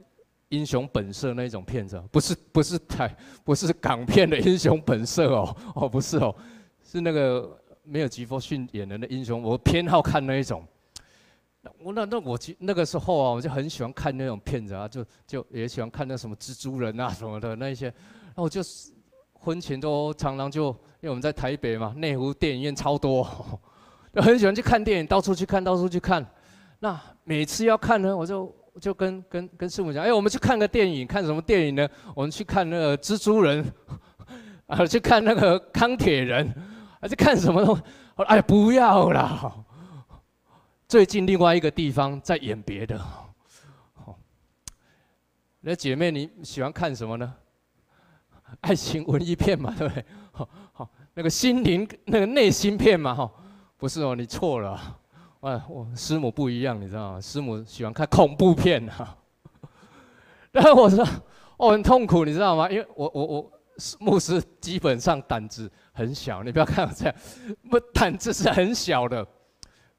[0.50, 6.36] 英雄本色那一种片子，不是不是台不是港片的英雄本色哦， 哦不是哦，
[6.84, 7.62] 是那个。
[7.88, 10.66] 没有吉佛逊演的那英雄，我偏好看那一种。
[11.78, 17.86] 我那那我那个时候啊，我就很喜欢看那种片子啊，就就也喜欢看那什么蜘蛛人啊什么的那一些。
[17.86, 18.64] 然后我就
[19.46, 23.24] 婚前都常常就，因为我们在台北嘛，内湖电影院超多，
[24.12, 26.26] 就 很喜欢去看电影，到处去看，到处去看。
[26.80, 31.88] 那每次要看呢，我就就跟跟跟师母讲，哎，我们去看个电影，看什么电影呢？
[32.16, 33.64] 我们去看那个蜘蛛人，
[34.66, 36.52] 啊， 去看那个钢铁人，
[37.00, 37.84] 还是看什么东西？
[38.26, 39.54] 哎，不要啦！
[40.90, 43.00] 最近另外一个地方在演别的。
[45.62, 47.34] 那姐妹你喜欢看什么呢？
[48.62, 50.06] 爱情文艺片嘛， 对不对？
[50.32, 53.32] 好，好，那个心灵那个内心片嘛，哈，
[53.78, 55.00] 不是哦，你错了。
[55.42, 57.22] 哎，我师母不一样，你知道吗？
[57.22, 59.16] 师母喜欢看恐怖片啊。
[60.52, 61.06] 然后我说，
[61.58, 62.70] 哦，很痛苦，你知道吗？
[62.70, 63.52] 因为我我我
[64.00, 67.16] 牧师基本上胆子很小，你不要看我这样，
[67.70, 69.26] 我胆子是很小的，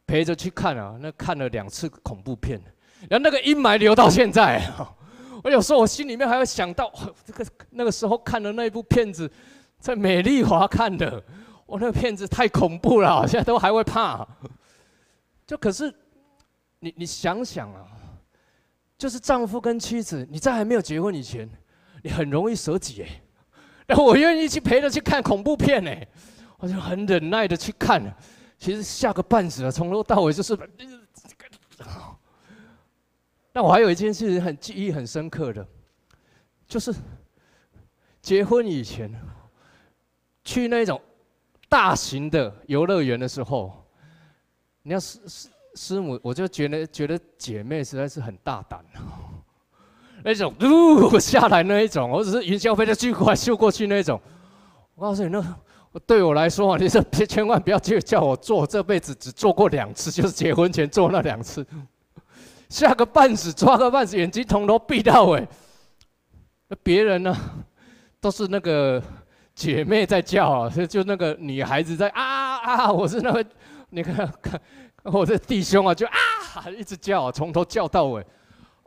[0.06, 2.60] 陪着去看啊，那看了两次恐怖片，
[3.08, 4.60] 然后那个阴霾留到现在。
[5.42, 6.92] 我有时候我心里面还会想到，
[7.24, 9.30] 这个那个时候看的那一部片子，
[9.78, 11.22] 在美丽华看的，
[11.66, 14.26] 我那个片子太恐怖了，现在都还会怕。
[15.46, 15.94] 就可是，
[16.80, 17.86] 你你想想啊，
[18.98, 21.48] 就是丈夫跟妻子，你在还没有结婚以前，
[22.02, 23.22] 你很容易舍己哎，
[23.86, 26.06] 然后我愿意去陪着去看恐怖片哎，
[26.58, 28.02] 我就很忍耐的去看，
[28.58, 30.58] 其实吓个半死啊，从头到尾就是。
[33.56, 35.66] 但我还有一件事情很记忆很深刻的，
[36.68, 36.94] 就是
[38.20, 39.10] 结婚以前
[40.44, 41.00] 去那种
[41.66, 43.72] 大型的游乐园的时候，
[44.82, 48.84] 你要师师师母，我就觉得觉得姐妹实在是很大胆，
[50.22, 54.20] 那种呜下来那一种，或者是云霄飞车巨快秀过去那种，
[54.96, 55.42] 我告诉你，那
[56.06, 61.66] 对我来说啊，你这别千万不要叫叫我做，这辈子只做过两次，就是结婚前做那两次。
[62.68, 65.46] 吓个半死，抓个半死，眼睛从头闭到尾。
[66.68, 67.36] 那别人呢，
[68.20, 69.02] 都是那个
[69.54, 72.92] 姐妹在叫啊，就就那个女孩子在啊啊！
[72.92, 73.44] 我是那个，
[73.90, 74.60] 你看看
[75.04, 76.14] 我的弟兄啊，就啊
[76.76, 78.26] 一直叫，从头叫到尾，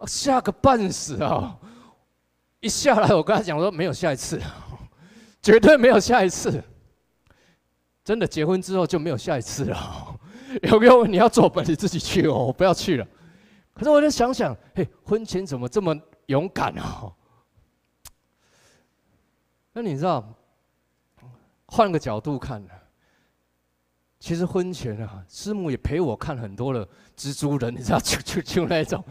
[0.06, 1.58] 吓个半死啊！
[2.60, 4.42] 一下来，我跟他讲说没有下一次，
[5.42, 6.62] 绝对没有下一次。
[8.04, 10.20] 真的结婚之后就没有下一次了。
[10.64, 13.08] 有没有你要做本，你自己去哦，我不要去了。
[13.80, 17.10] 可是我就想想，嘿，婚前怎么这么勇敢啊？
[19.72, 20.22] 那你知道，
[21.66, 22.62] 换个角度看，
[24.20, 29.02] 其实婚前啊，师母也陪我看很多的蜘蛛人，你知道， 就就就那种。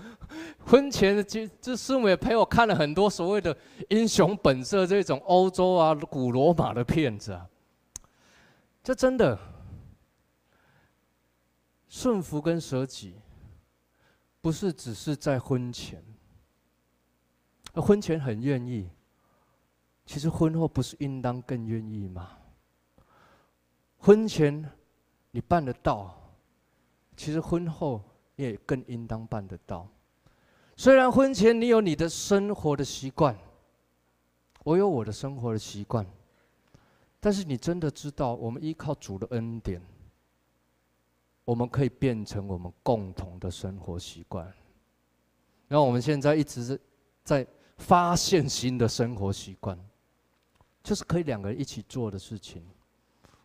[0.67, 3.57] 婚前的这这师母也陪我看了很多所谓的
[3.89, 7.49] 英雄本色这种欧洲啊、古罗马的片子啊。
[8.83, 9.39] 这真的
[11.89, 13.17] 顺服跟舍己。
[14.40, 16.03] 不是只是在婚前，
[17.74, 18.88] 婚前很愿意，
[20.07, 22.38] 其实婚后不是应当更愿意吗？
[23.98, 24.64] 婚前
[25.33, 26.16] 你办得到，
[27.16, 28.03] 其实婚后
[28.37, 29.88] 也更应当办得到。
[30.77, 33.37] 虽然婚前你有你的生活的习惯，
[34.62, 36.07] 我有我的生活的习惯，
[37.18, 39.83] 但是你真的知道，我们依靠主的恩典。
[41.49, 44.45] 我们可以变成我们共同的生活习惯。
[45.67, 46.79] 然后我们现在一直是
[47.25, 47.47] 在
[47.79, 49.79] 发现新的生活习惯，
[50.83, 52.63] 就是可以两个人一起做的事情。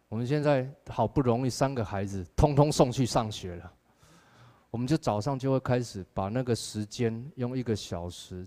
[0.10, 3.74] 我们现在好不容易三个孩子通通送去上学了，
[4.70, 8.46] 我们就早上就会开始把那个时间用一个小时，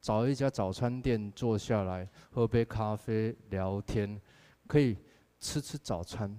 [0.00, 4.18] 找一家早餐店坐下来喝杯咖啡聊天，
[4.66, 4.96] 可以
[5.38, 6.34] 吃吃早餐。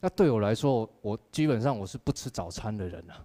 [0.00, 3.24] 那对我来说，我基本上我是不吃早餐的人啊。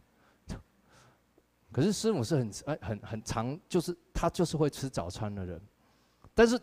[1.71, 5.59] 可是师母是很哎很很常，就是他就是会吃早餐的人。
[6.35, 6.59] 但是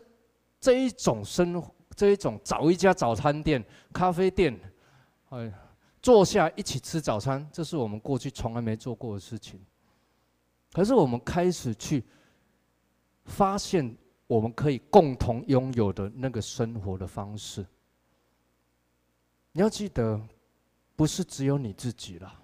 [0.59, 1.61] 这一种生，
[1.95, 4.57] 这一种找一家早餐店、咖啡店，
[5.29, 5.51] 哎，
[6.01, 9.59] 坐下一起吃早餐，这是我们过去从来没做过的事情。
[10.71, 12.05] 可是我们开始去
[13.25, 13.93] 发现，
[14.27, 17.65] 我们可以共同拥有的那个生活的方式。
[19.53, 20.21] 你要记得，
[20.95, 22.41] 不是只有你自己了，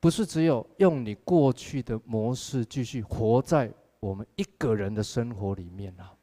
[0.00, 6.16] 不是只有用你过去的模式继续活在我们一个人的生活里面了。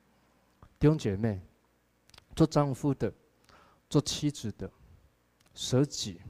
[0.79, 1.39] 弟兄姐妹，
[2.35, 3.13] 做丈夫的，
[3.89, 4.71] 做妻子的，
[5.53, 6.21] 舍己、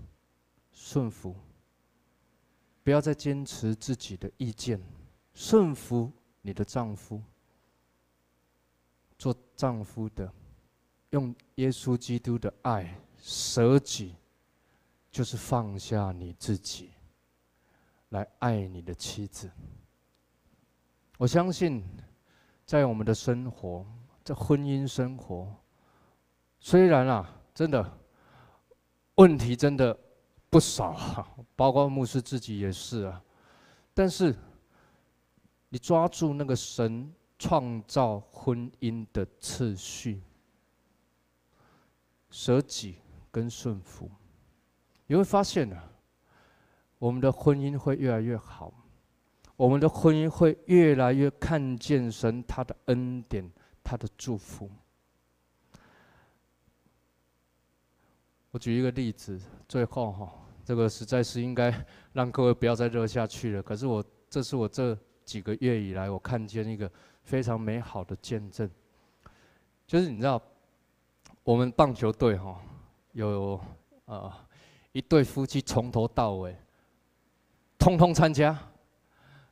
[0.73, 1.33] 顺服，
[2.83, 4.81] 不要再坚持自己的意见，
[5.33, 7.21] 顺服你的丈夫。
[9.17, 10.33] 做丈夫的。
[11.11, 14.15] 用耶稣基督的爱舍己，
[15.11, 16.89] 就是放下你自己，
[18.09, 19.49] 来爱你的妻子。
[21.17, 21.83] 我相信，
[22.65, 23.85] 在我们的生活，
[24.23, 25.53] 在婚姻生活，
[26.59, 27.97] 虽然啊，真的
[29.15, 29.95] 问题真的
[30.49, 33.21] 不少啊，包括牧师自己也是啊，
[33.93, 34.33] 但是
[35.67, 40.21] 你抓住那个神创造婚姻的次序，
[42.31, 42.95] 舍己
[43.29, 44.09] 跟顺服，
[45.05, 45.91] 你会发现啊，
[46.97, 48.73] 我们的婚姻会越来越好。
[49.55, 53.47] 我们的婚姻会越来越看见神他的恩典，
[53.83, 54.67] 他的祝福。
[58.49, 60.33] 我举一个例子，最后哈，
[60.65, 61.71] 这个实在是应该
[62.11, 63.61] 让各位不要再热下去了。
[63.61, 68.67] 可是我，这是我这几个月以来我看见一个非常美好的见证，
[69.85, 70.41] 就是你知道，
[71.43, 72.59] 我们棒球队哈
[73.13, 73.59] 有
[74.05, 74.31] 呃
[74.91, 76.55] 一对夫妻从头到尾
[77.77, 78.57] 通通参加。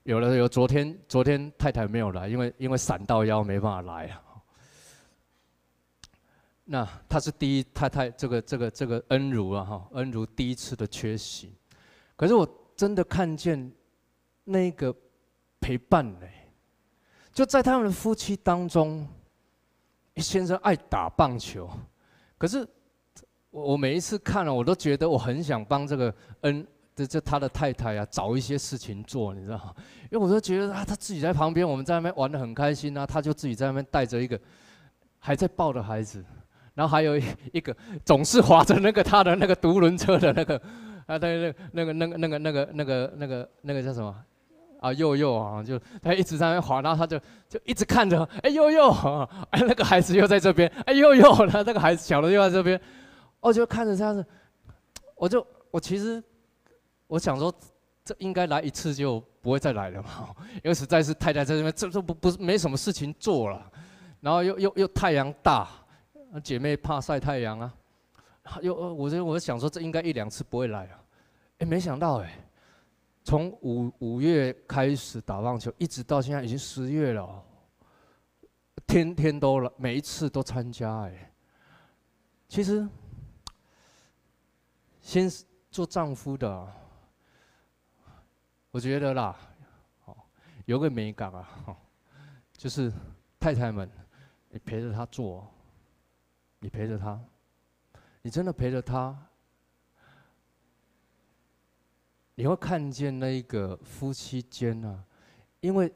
[0.04, 4.18] 有了，有昨天，昨天太太没有来，因为因为闪到腰没办法来。
[6.64, 11.54] 那他是第一太太，这个这个这个恩如啊哈，恩如第一次的缺席，
[12.16, 13.72] 可是我真的看见
[14.46, 14.96] 那个
[15.60, 16.28] 陪伴呢，
[17.32, 19.08] 就在他们夫妻当中，
[20.20, 21.70] 先生爱打棒球，
[22.38, 22.68] 可是
[23.50, 26.66] 我我每一次看了，我都觉得我很想帮这个恩。
[26.96, 29.74] 这这他的太太啊，找一些事情做，你知道吗？
[30.12, 34.38] 因为我都觉得啊，他自己在旁边，我们在那边玩的很开心啊，他就自己在那边带着一个
[35.18, 36.22] 还在抱的孩子，
[36.74, 40.62] 然后还有一一个总是划着那个他的那个独轮车的那个
[41.06, 44.14] 啊，对对，那个那个那个那个那个那个那个叫什么
[44.80, 44.92] 啊？
[44.94, 48.90] 佑佑啊，就他一直在那边滑，然后他就就一直看着，哎佑佑，
[49.52, 52.80] 哎那个孩子又在这边，哎佑佑，他那个孩子小的又在这边，
[53.40, 54.26] 我就看着这样子，
[55.16, 56.24] 我就我其实。
[57.12, 57.52] 我想说，
[58.06, 60.30] 这应该来一次就不会再来了嘛，
[60.64, 63.66] 因为实在是太太在这边，这这不不是没什么事情做了，
[64.22, 65.68] 然后又又又太阳大，
[66.44, 67.74] 姐妹怕晒太阳啊，
[68.62, 71.02] 又我就我想说，这应该一两次不会来啊，
[71.58, 72.32] 哎，没想到哎，
[73.30, 77.46] 从五五月开始打棒球，一直到现在已经十月了，
[78.88, 81.32] 天天都来，每一次都参加哎，
[82.48, 82.90] 其实，
[85.00, 85.30] 先
[85.70, 86.68] 做丈夫的。
[88.72, 89.38] 我觉得啦，
[90.06, 90.18] 哦，
[90.66, 91.48] 有个美感啊，
[92.58, 92.92] 就是
[93.40, 93.88] 太太们，
[94.50, 95.48] 你陪着他做，
[96.58, 97.24] 你陪着他，
[98.24, 99.16] 你真的陪着他，
[102.40, 105.04] 你会看见那一个夫妻间啊，
[105.60, 105.94] 因为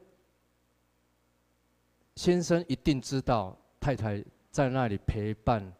[2.16, 5.72] 先生一定知道太太在那里陪伴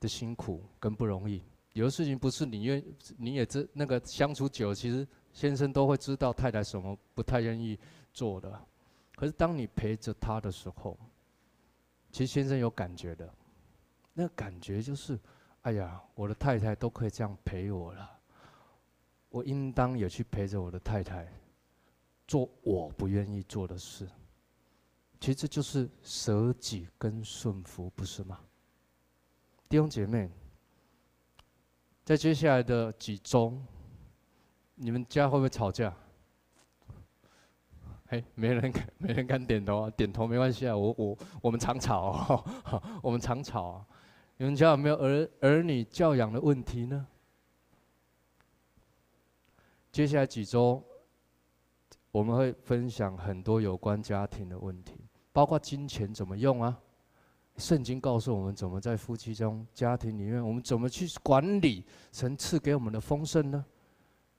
[0.00, 1.42] 的辛苦跟不容易，
[1.74, 2.82] 有的事情不是你愿，
[3.18, 5.06] 你也知那个相处久，其实。
[5.34, 7.78] 先生都会知道太太什么不太愿意
[8.10, 8.58] 做的，
[9.14, 10.98] 可是当你陪着他的时候，
[12.10, 13.30] 其实先生有感觉的，
[14.14, 15.20] 那感觉就是，
[15.60, 18.15] 哎呀，我的太太都可以这样陪我了，
[19.28, 21.26] 我应当也去陪着我的太太，
[22.26, 24.08] 做我不愿意做的事。
[25.18, 28.38] 其实就是舍己跟顺服，不是吗？
[29.68, 30.30] 弟兄姐妹，
[32.04, 33.56] 在接下来的几周。
[34.78, 35.94] 你们家会不会吵架？
[38.08, 39.90] 哎，没人敢，没人敢点头啊！
[39.90, 42.44] 点头没关系啊，我我我们常吵，
[43.02, 43.86] 我们常吵啊。
[44.36, 47.06] 你们家有没有儿儿女教养的问题呢？
[49.96, 50.84] 接下来几周，
[52.12, 55.00] 我们会分享很多有关家庭的问题，
[55.32, 56.78] 包括金钱怎么用啊？
[57.56, 61.82] 圣经告诉我们怎么在夫妻中、家庭里面，我们怎么去管理
[62.12, 63.64] 神赐给我们的丰盛呢？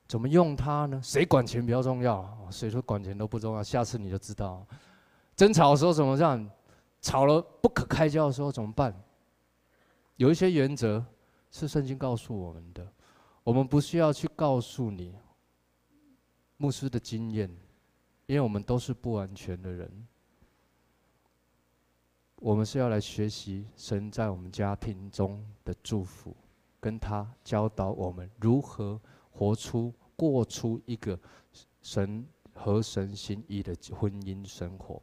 [0.07, 1.01] 怎么用它呢？
[1.03, 2.37] 谁管钱比较重要？
[2.51, 3.63] 谁说管钱都不重要？
[3.63, 4.63] 下次你就知道。
[5.35, 6.47] 争吵的时候怎么样？
[7.01, 8.95] 吵了不可开交的时候怎么办？
[10.17, 11.03] 有一些原则
[11.49, 12.87] 是圣经告诉我们的，
[13.43, 15.15] 我们不需要去告诉你
[16.57, 17.49] 牧师的经验，
[18.25, 20.07] 因为我们都是不完全的人。
[22.37, 26.35] 我们是要来学习神在我们家庭中的祝福，
[26.79, 28.99] 跟他教导我们如何。
[29.39, 31.15] 活出、过出一个
[31.83, 34.99] 神合神心意的婚姻生活。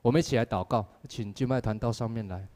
[0.00, 2.48] 我们一起来祷告，请敬拜团到上面来。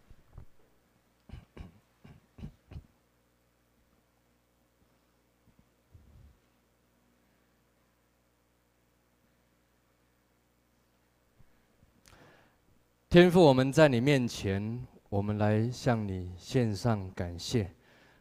[13.13, 17.71] 天父，我们在你面前，我们来向你献上感谢，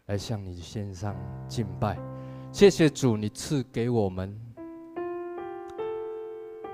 [0.08, 1.16] 来向你献上
[1.48, 1.98] 敬拜。
[2.52, 4.38] 谢谢主，你赐给我们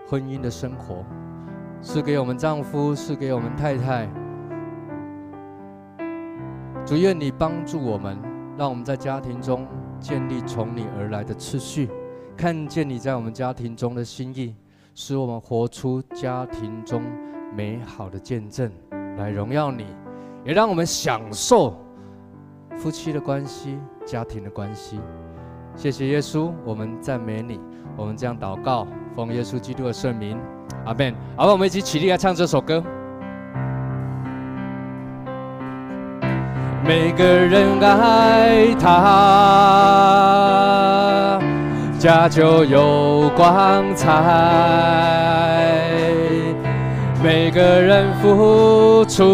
[0.07, 1.05] 婚姻的生活，
[1.79, 4.09] 赐给我们丈夫，赐给我们太太。
[6.87, 8.19] 主愿你帮助我们，
[8.57, 9.67] 让我们在家庭中
[9.99, 11.87] 建立从你而来的秩序，
[12.35, 14.55] 看见你在我们家庭中的心意，
[14.95, 17.03] 使我们活出家庭中
[17.55, 18.71] 美好的见证，
[19.17, 19.85] 来荣耀你，
[20.43, 21.75] 也让我们享受
[22.75, 24.99] 夫妻的关系、家庭的关系。
[25.75, 27.59] 谢谢耶稣，我们赞美你，
[27.95, 30.37] 我们这样祷告，奉耶稣基督的圣名，
[30.85, 31.13] 阿门。
[31.35, 32.83] 好，我们一起起立来唱这首歌。
[36.83, 38.97] 每个人爱他，
[41.99, 44.09] 家就有光彩；
[47.23, 49.27] 每个人付出，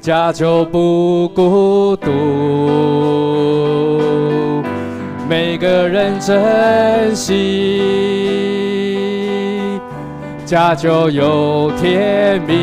[0.00, 2.10] 家就不孤独；
[5.28, 7.80] 每个人珍惜，
[10.44, 12.54] 家就有甜蜜。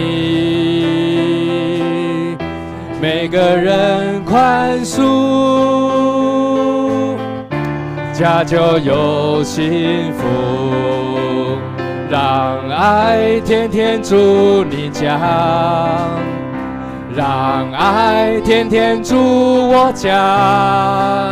[3.02, 5.02] 每个人宽恕，
[8.14, 10.22] 家就有幸福。
[12.12, 15.18] 让爱天天住你家，
[17.16, 21.30] 让爱天天住我家。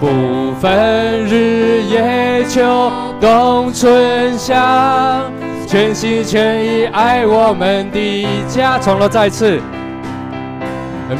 [0.00, 2.90] 不分日夜秋
[3.20, 5.20] 冬春夏，
[5.66, 8.78] 全心全意爱我们的家。
[8.78, 9.60] 从头再次。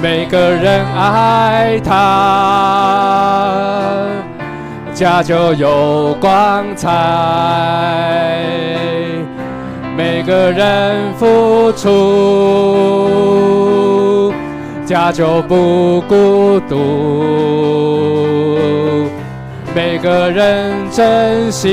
[0.01, 1.91] 每个人爱他，
[5.03, 6.89] 家就有光彩；
[9.97, 11.91] 每个人付出，
[14.87, 16.77] 家就不孤独；
[19.75, 21.67] 每个人珍惜，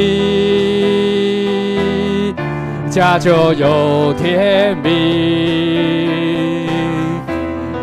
[2.89, 4.89] 家就有甜蜜。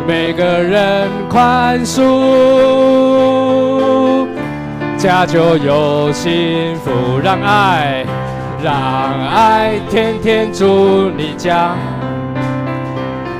[0.05, 2.03] 每个人宽恕，
[4.97, 7.19] 家就有幸福。
[7.23, 8.05] 让爱，
[8.63, 8.73] 让
[9.29, 11.75] 爱天天住你家，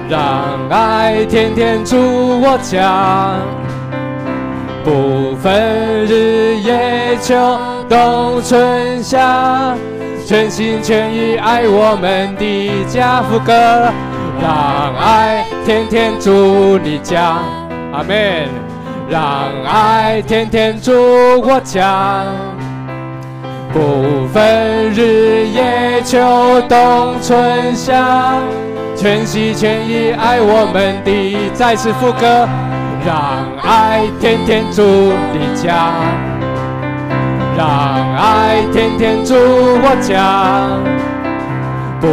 [0.09, 1.97] 让爱天天住
[2.41, 3.33] 我家。
[4.83, 7.35] 不分日夜秋
[7.89, 9.75] 冬春夏，
[10.25, 13.21] 全心全意爱我们的家。
[13.23, 13.91] 副歌。
[14.39, 17.39] 让爱天天住你家，
[17.91, 18.66] 阿门。
[19.09, 20.91] 让爱天天住
[21.41, 22.25] 我家，
[23.71, 26.19] 不分日夜秋
[26.67, 28.37] 冬春夏，
[28.97, 31.49] 全心全意爱我们的。
[31.53, 32.45] 再次副歌，
[33.05, 34.83] 让爱天天住
[35.31, 35.93] 你家，
[37.57, 37.65] 让
[38.17, 40.67] 爱天天住我家。
[42.01, 42.07] 不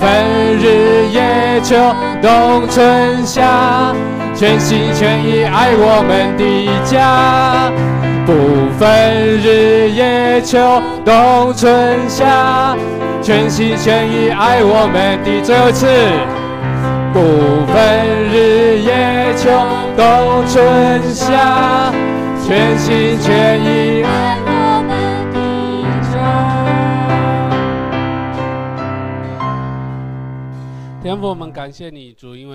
[0.00, 0.10] 分
[0.58, 1.76] 日夜秋
[2.20, 3.94] 冬春夏，
[4.40, 6.42] 全心全意爱我们的
[6.82, 7.70] 家。
[8.24, 12.74] 不分日夜秋冬春夏，
[13.20, 15.42] 全心全意爱我们的。
[15.42, 15.86] 最后一次，
[17.12, 17.20] 不
[17.70, 17.76] 分
[18.32, 19.50] 日夜秋
[19.94, 21.92] 冬春夏，
[22.42, 24.38] 全心全意爱。
[31.02, 32.54] 天父，我们感谢你，主，因为。